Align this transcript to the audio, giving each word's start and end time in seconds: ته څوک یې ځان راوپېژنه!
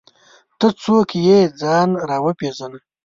ته 0.59 0.67
څوک 0.83 1.09
یې 1.25 1.39
ځان 1.61 1.89
راوپېژنه! 2.09 2.79